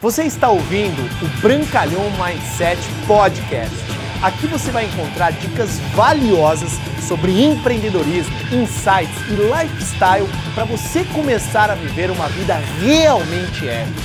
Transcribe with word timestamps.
Você 0.00 0.22
está 0.22 0.48
ouvindo 0.48 1.02
o 1.20 1.40
Brancalhão 1.42 2.04
Mindset 2.12 2.80
Podcast. 3.04 3.74
Aqui 4.22 4.46
você 4.46 4.70
vai 4.70 4.84
encontrar 4.84 5.32
dicas 5.32 5.80
valiosas 5.92 6.70
sobre 7.00 7.42
empreendedorismo, 7.42 8.32
insights 8.52 9.18
e 9.28 9.34
lifestyle 9.34 10.28
para 10.54 10.64
você 10.66 11.04
começar 11.06 11.68
a 11.68 11.74
viver 11.74 12.12
uma 12.12 12.28
vida 12.28 12.54
realmente 12.80 13.68
épica. 13.68 14.00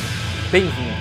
Bem-vindo! 0.51 0.97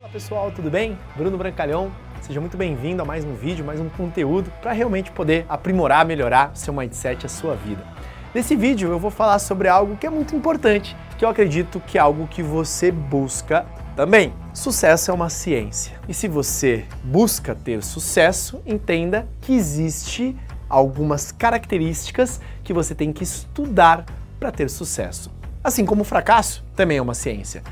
Olá 0.00 0.10
pessoal, 0.10 0.50
tudo 0.50 0.68
bem? 0.68 0.98
Bruno 1.16 1.38
Brancalhão. 1.38 1.92
Seja 2.20 2.40
muito 2.40 2.56
bem-vindo 2.56 3.02
a 3.02 3.04
mais 3.04 3.24
um 3.24 3.34
vídeo, 3.34 3.64
mais 3.64 3.78
um 3.78 3.88
conteúdo 3.90 4.52
para 4.60 4.72
realmente 4.72 5.12
poder 5.12 5.46
aprimorar, 5.48 6.04
melhorar 6.04 6.50
o 6.52 6.58
seu 6.58 6.74
mindset, 6.74 7.26
a 7.26 7.28
sua 7.28 7.54
vida. 7.54 7.84
Nesse 8.34 8.56
vídeo 8.56 8.90
eu 8.90 8.98
vou 8.98 9.10
falar 9.12 9.38
sobre 9.38 9.68
algo 9.68 9.96
que 9.96 10.06
é 10.06 10.10
muito 10.10 10.34
importante, 10.34 10.96
que 11.16 11.24
eu 11.24 11.28
acredito 11.28 11.80
que 11.86 11.96
é 11.96 12.00
algo 12.00 12.26
que 12.26 12.42
você 12.42 12.90
busca 12.90 13.64
também. 14.00 14.32
Sucesso 14.54 15.10
é 15.10 15.14
uma 15.14 15.28
ciência. 15.28 16.00
E 16.08 16.14
se 16.14 16.26
você 16.26 16.86
busca 17.04 17.54
ter 17.54 17.84
sucesso, 17.84 18.58
entenda 18.64 19.28
que 19.42 19.52
existe 19.52 20.34
algumas 20.70 21.30
características 21.30 22.40
que 22.64 22.72
você 22.72 22.94
tem 22.94 23.12
que 23.12 23.22
estudar 23.22 24.06
para 24.38 24.50
ter 24.50 24.70
sucesso. 24.70 25.30
Assim 25.62 25.84
como 25.84 26.00
o 26.00 26.04
fracasso 26.06 26.64
também 26.74 26.96
é 26.96 27.02
uma 27.02 27.12
ciência. 27.12 27.62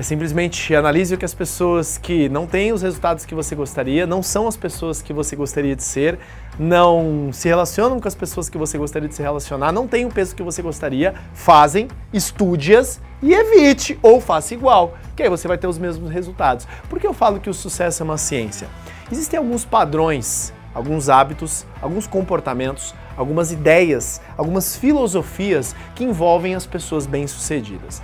É 0.00 0.02
simplesmente 0.02 0.74
analise 0.74 1.14
o 1.14 1.18
que 1.18 1.26
as 1.26 1.34
pessoas 1.34 1.98
que 1.98 2.26
não 2.30 2.46
têm 2.46 2.72
os 2.72 2.80
resultados 2.80 3.26
que 3.26 3.34
você 3.34 3.54
gostaria, 3.54 4.06
não 4.06 4.22
são 4.22 4.48
as 4.48 4.56
pessoas 4.56 5.02
que 5.02 5.12
você 5.12 5.36
gostaria 5.36 5.76
de 5.76 5.82
ser, 5.82 6.18
não 6.58 7.28
se 7.34 7.46
relacionam 7.46 8.00
com 8.00 8.08
as 8.08 8.14
pessoas 8.14 8.48
que 8.48 8.56
você 8.56 8.78
gostaria 8.78 9.06
de 9.06 9.14
se 9.14 9.20
relacionar, 9.20 9.72
não 9.72 9.86
têm 9.86 10.06
o 10.06 10.08
peso 10.08 10.34
que 10.34 10.42
você 10.42 10.62
gostaria, 10.62 11.14
fazem, 11.34 11.86
estude-as 12.14 12.98
e 13.22 13.34
evite 13.34 13.98
ou 14.00 14.22
faça 14.22 14.54
igual, 14.54 14.96
que 15.14 15.22
aí 15.22 15.28
você 15.28 15.46
vai 15.46 15.58
ter 15.58 15.66
os 15.66 15.76
mesmos 15.76 16.10
resultados. 16.10 16.66
Por 16.88 16.98
que 16.98 17.06
eu 17.06 17.12
falo 17.12 17.38
que 17.38 17.50
o 17.50 17.52
sucesso 17.52 18.02
é 18.02 18.04
uma 18.04 18.16
ciência? 18.16 18.68
Existem 19.12 19.36
alguns 19.36 19.66
padrões, 19.66 20.50
alguns 20.74 21.10
hábitos, 21.10 21.66
alguns 21.82 22.06
comportamentos, 22.06 22.94
algumas 23.18 23.52
ideias, 23.52 24.18
algumas 24.34 24.74
filosofias 24.74 25.76
que 25.94 26.04
envolvem 26.04 26.54
as 26.54 26.64
pessoas 26.64 27.04
bem-sucedidas. 27.04 28.00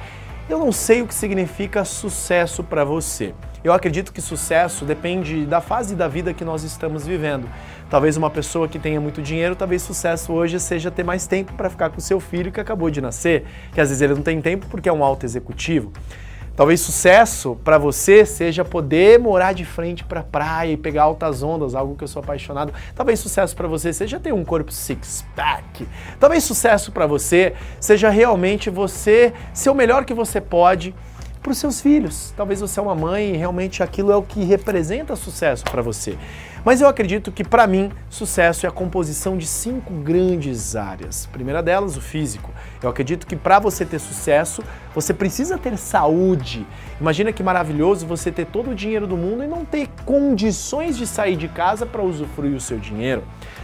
Eu 0.49 0.61
não 0.61 0.71
sei 0.71 1.03
o 1.03 1.09
que 1.09 1.15
significa 1.15 1.85
sucesso 1.85 2.63
para 2.63 2.85
você. 2.85 3.35
Eu 3.65 3.73
acredito 3.73 4.13
que 4.13 4.21
sucesso 4.21 4.85
depende 4.85 5.45
da 5.45 5.61
fase 5.61 5.97
da 5.97 6.07
vida 6.07 6.33
que 6.33 6.45
nós 6.45 6.63
estamos 6.63 7.05
vivendo. 7.05 7.49
Talvez 7.91 8.17
uma 8.17 8.31
pessoa 8.31 8.69
que 8.69 8.79
tenha 8.79 9.01
muito 9.01 9.21
dinheiro, 9.21 9.57
talvez 9.57 9.83
sucesso 9.83 10.33
hoje 10.33 10.61
seja 10.61 10.89
ter 10.89 11.03
mais 11.03 11.27
tempo 11.27 11.53
para 11.55 11.69
ficar 11.69 11.91
com 11.91 11.99
seu 12.01 12.21
filho 12.21 12.53
que 12.53 12.61
acabou 12.61 12.89
de 12.91 13.01
nascer, 13.01 13.45
que 13.73 13.81
às 13.81 13.89
vezes 13.89 14.01
ele 14.01 14.15
não 14.15 14.23
tem 14.23 14.41
tempo 14.41 14.69
porque 14.71 14.89
é 14.89 14.93
um 14.93 15.03
alto 15.03 15.27
executivo. 15.27 15.93
Talvez 16.57 16.81
sucesso 16.81 17.59
para 17.63 17.77
você 17.77 18.25
seja 18.25 18.65
poder 18.65 19.19
morar 19.19 19.53
de 19.53 19.63
frente 19.63 20.03
para 20.03 20.23
praia 20.23 20.73
e 20.73 20.77
pegar 20.77 21.03
altas 21.03 21.43
ondas, 21.43 21.75
algo 21.75 21.95
que 21.95 22.03
eu 22.03 22.09
sou 22.09 22.21
apaixonado. 22.21 22.73
Talvez 22.95 23.21
sucesso 23.21 23.55
para 23.55 23.69
você 23.69 23.93
seja 23.93 24.19
ter 24.19 24.33
um 24.33 24.43
corpo 24.43 24.73
six 24.73 25.23
pack. 25.37 25.87
Talvez 26.19 26.45
sucesso 26.45 26.91
para 26.91 27.07
você 27.07 27.53
seja 27.79 28.09
realmente 28.09 28.71
você 28.71 29.35
ser 29.53 29.69
o 29.69 29.75
melhor 29.75 30.07
que 30.07 30.15
você 30.15 30.41
pode 30.41 30.95
para 31.43 31.53
os 31.53 31.59
seus 31.59 31.79
filhos. 31.79 32.33
Talvez 32.35 32.63
você 32.63 32.81
é 32.81 32.83
uma 32.83 32.95
mãe 32.95 33.35
e 33.35 33.37
realmente 33.37 33.83
aquilo 33.83 34.11
é 34.11 34.17
o 34.17 34.23
que 34.23 34.43
representa 34.43 35.15
sucesso 35.15 35.63
para 35.65 35.83
você. 35.83 36.17
Mas 36.67 36.81
eu 36.81 36.89
acredito 36.89 37.31
que 37.31 37.45
para 37.45 37.65
mim 37.65 37.93
sucesso 38.11 38.67
é 38.67 38.69
a 38.69 38.73
composição 38.73 39.39
de 39.39 39.47
cinco 39.47 39.95
grandes 39.95 40.75
áreas. 40.75 41.29
A 41.31 41.33
primeira 41.33 41.63
delas, 41.63 41.97
o 41.97 42.01
físico. 42.01 42.51
Eu 42.83 42.91
acredito 42.91 43.25
que 43.25 43.37
para 43.37 43.61
você 43.61 43.85
ter 43.87 44.01
sucesso, 44.01 44.65
você 44.93 45.15
precisa 45.15 45.57
ter 45.57 45.79
saúde. 45.79 46.67
Imagina 47.01 47.33
que 47.33 47.41
maravilhoso 47.41 48.05
você 48.05 48.33
ter 48.33 48.47
todo 48.47 48.73
o 48.73 48.75
dinheiro 48.75 49.07
do 49.07 49.17
mundo 49.17 49.45
e 49.45 49.47
não 49.47 49.65
ter 49.65 49.89
condições 50.05 50.97
de 50.97 51.07
sair 51.07 51.37
de 51.37 51.47
casa 51.47 51.87
para 51.87 52.03
usufruir 52.03 52.57
o 52.57 52.61
seu 52.61 52.79
dinheiro. 52.79 53.23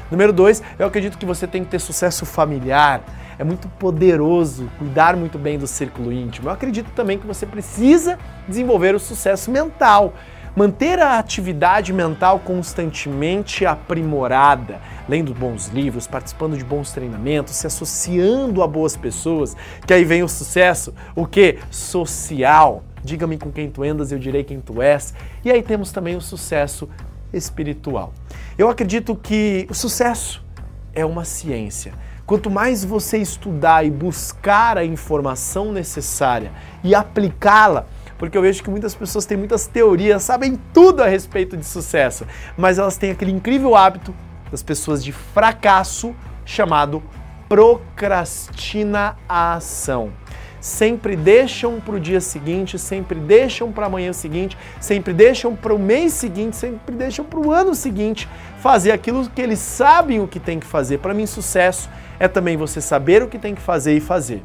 Número 0.09 0.33
dois, 0.33 0.63
eu 0.79 0.87
acredito 0.87 1.19
que 1.19 1.27
você 1.27 1.45
tem 1.45 1.65
que 1.65 1.71
ter 1.71 1.81
sucesso 1.81 2.25
familiar 2.25 3.03
é 3.39 3.45
muito 3.45 3.67
poderoso 3.69 4.71
cuidar 4.79 5.17
muito 5.17 5.39
bem 5.39 5.59
do 5.59 5.67
círculo 5.67 6.13
íntimo. 6.13 6.49
Eu 6.49 6.53
acredito 6.53 6.91
também 6.95 7.19
que 7.19 7.27
você 7.27 7.45
precisa 7.45 8.19
desenvolver 8.47 8.95
o 8.95 9.01
sucesso 9.01 9.51
mental. 9.51 10.15
Manter 10.55 10.99
a 10.99 11.19
atividade 11.19 11.95
mental 11.95 12.39
constantemente 12.41 13.65
aprimorada, 13.65 14.83
lendo 15.09 15.33
bons 15.33 15.69
livros, 15.69 16.07
participando 16.07 16.59
de 16.59 16.65
bons 16.65 16.93
treinamentos, 16.93 17.55
se 17.55 17.67
associando 17.67 18.63
a 18.63 18.67
boas 18.67 18.95
pessoas, 18.95 19.57
que 19.87 19.95
aí 19.95 20.05
vem 20.05 20.23
o 20.23 20.29
sucesso, 20.29 20.93
o 21.17 21.27
que? 21.27 21.59
Social. 21.71 22.85
Diga-me 23.03 23.39
com 23.39 23.51
quem 23.51 23.71
tu 23.71 23.83
andas, 23.83 24.13
eu 24.13 24.19
direi 24.19 24.45
quem 24.45 24.61
tu 24.61 24.83
és. 24.83 25.15
E 25.43 25.51
aí 25.51 25.63
temos 25.63 25.91
também 25.91 26.17
o 26.17 26.21
sucesso 26.21 26.87
espiritual. 27.33 28.13
Eu 28.59 28.69
acredito 28.69 29.17
que 29.17 29.67
o 29.71 29.75
sucesso 29.75 30.45
é 30.93 31.05
uma 31.05 31.25
ciência. 31.25 31.95
Quanto 32.27 32.51
mais 32.51 32.85
você 32.85 33.17
estudar 33.17 33.87
e 33.87 33.91
buscar 33.91 34.77
a 34.77 34.85
informação 34.85 35.73
necessária 35.73 36.53
e 36.85 36.95
aplicá-la, 36.95 37.87
porque 38.23 38.39
eu 38.39 38.43
vejo 38.43 38.63
que 38.63 38.71
muitas 38.71 38.95
pessoas 38.95 39.27
têm 39.27 39.37
muitas 39.37 39.67
teorias, 39.67 40.23
sabem 40.23 40.57
tudo 40.73 41.03
a 41.03 41.09
respeito 41.09 41.57
de 41.57 41.67
sucesso, 41.67 42.25
mas 42.57 42.79
elas 42.79 42.97
têm 42.97 43.11
aquele 43.11 43.33
incrível 43.33 43.75
hábito 43.75 44.15
das 44.49 44.63
pessoas 44.63 45.03
de 45.03 45.11
fracasso 45.11 46.15
chamado 46.45 47.03
procrastinação 47.49 50.13
sempre 50.61 51.17
deixam 51.17 51.81
para 51.81 51.97
o 51.97 52.01
dia 52.01 52.21
seguinte, 52.21 52.79
sempre 52.79 53.19
deixam 53.19 53.73
para 53.73 53.87
amanhã 53.87 54.13
seguinte, 54.13 54.57
sempre 54.81 55.13
deixam 55.13 55.57
para 55.57 55.75
o 55.75 55.79
mês 55.79 56.13
seguinte, 56.13 56.55
sempre 56.55 56.95
deixam 56.95 57.25
para 57.25 57.41
o 57.41 57.51
ano 57.51 57.75
seguinte 57.75 58.29
fazer 58.61 58.93
aquilo 58.93 59.29
que 59.29 59.43
eles 59.43 59.59
sabem 59.59 60.21
o 60.21 60.29
que 60.29 60.39
tem 60.39 60.61
que 60.61 60.67
fazer. 60.67 60.99
Para 60.99 61.13
mim, 61.13 61.27
sucesso 61.27 61.91
é 62.21 62.29
também 62.29 62.57
você 62.57 62.81
saber 62.81 63.25
o 63.25 63.27
que 63.27 63.41
tem 63.41 63.57
que 63.57 63.61
fazer 63.61 63.97
e 63.97 64.01
fazer. 64.01 64.45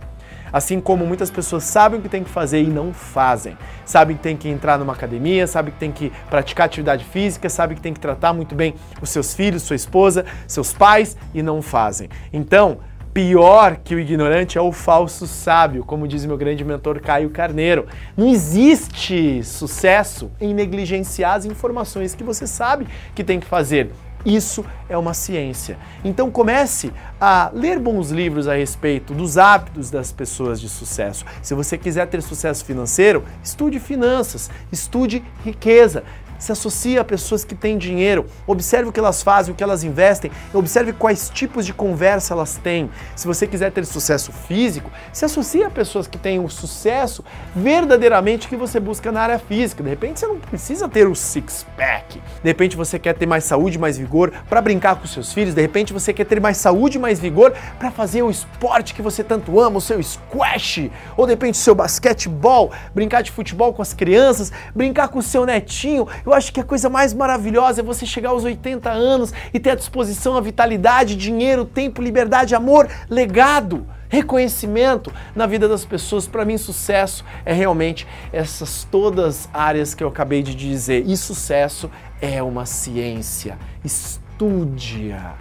Assim 0.51 0.79
como 0.79 1.05
muitas 1.05 1.29
pessoas 1.29 1.63
sabem 1.63 1.99
o 1.99 2.03
que 2.03 2.09
tem 2.09 2.23
que 2.23 2.29
fazer 2.29 2.61
e 2.61 2.67
não 2.67 2.93
fazem. 2.93 3.57
Sabem 3.85 4.15
que 4.15 4.23
tem 4.23 4.37
que 4.37 4.49
entrar 4.49 4.77
numa 4.77 4.93
academia, 4.93 5.47
sabem 5.47 5.73
que 5.73 5.79
tem 5.79 5.91
que 5.91 6.11
praticar 6.29 6.65
atividade 6.65 7.03
física, 7.05 7.49
sabem 7.49 7.75
que 7.75 7.81
tem 7.81 7.93
que 7.93 7.99
tratar 7.99 8.33
muito 8.33 8.55
bem 8.55 8.75
os 9.01 9.09
seus 9.09 9.33
filhos, 9.33 9.63
sua 9.63 9.75
esposa, 9.75 10.25
seus 10.47 10.73
pais 10.73 11.17
e 11.33 11.41
não 11.41 11.61
fazem. 11.61 12.09
Então, 12.31 12.79
Pior 13.17 13.77
que 13.77 13.95
o 13.95 13.99
ignorante 13.99 14.59
é 14.59 14.61
o 14.61 14.71
falso 14.71 15.25
sábio, 15.25 15.83
como 15.83 16.07
diz 16.07 16.23
meu 16.23 16.37
grande 16.37 16.63
mentor 16.63 16.99
Caio 17.01 17.31
Carneiro. 17.31 17.87
Não 18.15 18.27
existe 18.27 19.43
sucesso 19.43 20.29
em 20.39 20.53
negligenciar 20.53 21.33
as 21.33 21.43
informações 21.43 22.13
que 22.13 22.23
você 22.23 22.45
sabe 22.45 22.87
que 23.15 23.23
tem 23.23 23.39
que 23.39 23.47
fazer. 23.47 23.89
Isso 24.27 24.65
é 24.89 24.97
uma 24.97 25.13
ciência. 25.13 25.77
Então 26.03 26.29
comece 26.29 26.91
a 27.19 27.49
ler 27.53 27.79
bons 27.79 28.11
livros 28.11 28.45
a 28.45 28.55
respeito 28.55 29.13
dos 29.13 29.37
hábitos 29.37 29.89
das 29.89 30.11
pessoas 30.11 30.59
de 30.59 30.67
sucesso. 30.67 31.23
Se 31.41 31.53
você 31.53 31.77
quiser 31.77 32.05
ter 32.07 32.21
sucesso 32.21 32.65
financeiro, 32.65 33.23
estude 33.41 33.79
finanças, 33.79 34.51
estude 34.69 35.23
riqueza 35.45 36.03
se 36.37 36.51
associe 36.51 36.97
a 36.97 37.03
pessoas 37.03 37.43
que 37.43 37.55
têm 37.55 37.77
dinheiro, 37.77 38.25
observe 38.45 38.89
o 38.89 38.91
que 38.91 38.99
elas 38.99 39.23
fazem, 39.23 39.53
o 39.53 39.55
que 39.55 39.63
elas 39.63 39.83
investem, 39.83 40.31
observe 40.53 40.93
quais 40.93 41.29
tipos 41.29 41.65
de 41.65 41.73
conversa 41.73 42.33
elas 42.33 42.57
têm. 42.57 42.89
Se 43.15 43.27
você 43.27 43.47
quiser 43.47 43.71
ter 43.71 43.85
sucesso 43.85 44.31
físico, 44.31 44.91
se 45.11 45.25
associe 45.25 45.63
a 45.63 45.69
pessoas 45.69 46.07
que 46.07 46.17
têm 46.17 46.39
o 46.39 46.49
sucesso 46.49 47.23
verdadeiramente 47.55 48.47
que 48.47 48.55
você 48.55 48.79
busca 48.79 49.11
na 49.11 49.21
área 49.21 49.39
física. 49.39 49.83
De 49.83 49.89
repente 49.89 50.19
você 50.19 50.27
não 50.27 50.39
precisa 50.39 50.87
ter 50.87 51.07
o 51.07 51.15
six-pack. 51.15 52.19
De 52.19 52.49
repente 52.49 52.75
você 52.75 52.99
quer 52.99 53.13
ter 53.13 53.25
mais 53.25 53.43
saúde, 53.43 53.77
mais 53.77 53.97
vigor 53.97 54.31
para 54.49 54.61
brincar 54.61 54.95
com 54.95 55.07
seus 55.07 55.33
filhos. 55.33 55.53
De 55.53 55.61
repente 55.61 55.93
você 55.93 56.13
quer 56.13 56.25
ter 56.25 56.39
mais 56.39 56.57
saúde, 56.57 56.99
mais 56.99 57.19
vigor 57.19 57.53
para 57.79 57.91
fazer 57.91 58.21
o 58.21 58.29
esporte 58.29 58.93
que 58.93 59.01
você 59.01 59.23
tanto 59.23 59.59
ama, 59.59 59.77
o 59.77 59.81
seu 59.81 60.01
squash, 60.01 60.89
ou 61.15 61.25
de 61.25 61.33
repente 61.33 61.55
o 61.55 61.57
seu 61.57 61.75
basquetebol, 61.75 62.71
brincar 62.93 63.21
de 63.21 63.31
futebol 63.31 63.73
com 63.73 63.81
as 63.81 63.93
crianças, 63.93 64.51
brincar 64.75 65.07
com 65.07 65.19
o 65.19 65.23
seu 65.23 65.45
netinho 65.45 66.07
eu 66.27 66.33
acho 66.33 66.51
que 66.51 66.59
a 66.59 66.63
coisa 66.63 66.89
mais 66.89 67.13
maravilhosa 67.13 67.81
é 67.81 67.83
você 67.83 68.05
chegar 68.05 68.29
aos 68.29 68.43
80 68.43 68.89
anos 68.89 69.33
e 69.53 69.59
ter 69.59 69.71
à 69.71 69.75
disposição 69.75 70.35
a 70.35 70.41
vitalidade, 70.41 71.15
dinheiro, 71.15 71.63
tempo, 71.65 72.01
liberdade, 72.01 72.53
amor, 72.53 72.89
legado 73.09 73.87
reconhecimento 74.09 75.11
na 75.35 75.45
vida 75.45 75.67
das 75.67 75.85
pessoas. 75.85 76.27
Para 76.27 76.45
mim, 76.45 76.57
sucesso 76.57 77.25
é 77.45 77.53
realmente 77.53 78.07
essas 78.31 78.85
todas 78.89 79.49
áreas 79.53 79.93
que 79.93 80.03
eu 80.03 80.07
acabei 80.07 80.41
de 80.41 80.55
dizer. 80.55 81.03
E 81.05 81.15
sucesso 81.17 81.89
é 82.21 82.41
uma 82.41 82.65
ciência. 82.65 83.57
Estude-a, 83.83 85.35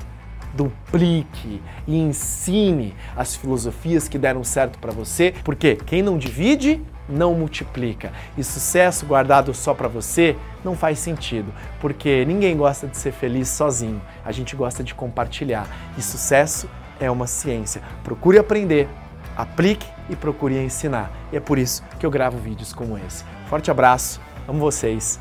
duplique 0.57 1.61
e 1.87 1.99
ensine 1.99 2.95
as 3.15 3.37
filosofias 3.37 4.09
que 4.09 4.19
deram 4.19 4.43
certo 4.43 4.79
para 4.79 4.93
você, 4.93 5.35
porque 5.45 5.77
quem 5.77 6.03
não 6.03 6.17
divide 6.19 6.81
não 7.09 7.35
multiplica. 7.35 8.13
E 8.37 8.43
sucesso 8.43 9.07
guardado 9.07 9.55
só 9.55 9.75
para 9.75 9.89
você 9.89 10.37
não 10.65 10.75
faz 10.75 10.99
sentido, 10.99 11.53
porque 11.81 12.25
ninguém 12.25 12.57
gosta 12.57 12.87
de 12.87 12.97
ser 12.97 13.13
feliz 13.13 13.49
sozinho. 13.49 14.01
A 14.25 14.33
gente 14.33 14.57
gosta 14.57 14.83
de 14.83 14.95
compartilhar. 14.95 15.69
E 15.97 16.03
sucesso 16.03 16.69
é 16.99 17.11
uma 17.11 17.27
ciência. 17.27 17.83
Procure 18.03 18.39
aprender, 18.39 18.89
aplique 19.37 19.87
e 20.09 20.17
procure 20.17 20.59
ensinar. 20.59 21.13
E 21.33 21.37
é 21.37 21.41
por 21.41 21.59
isso 21.59 21.83
que 21.99 22.07
eu 22.07 22.11
gravo 22.11 22.39
vídeos 22.39 22.73
como 22.73 22.99
esse. 22.99 23.25
Forte 23.49 23.71
abraço, 23.71 24.21
amo 24.49 24.59
vocês. 24.59 25.21